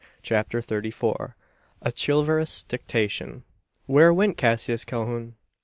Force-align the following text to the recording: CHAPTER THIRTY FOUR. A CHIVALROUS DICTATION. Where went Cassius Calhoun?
CHAPTER 0.23 0.63
THIRTY 0.63 0.89
FOUR. 0.89 1.35
A 1.83 1.91
CHIVALROUS 1.93 2.63
DICTATION. 2.63 3.43
Where 3.85 4.11
went 4.11 4.35
Cassius 4.35 4.83
Calhoun? 4.83 5.35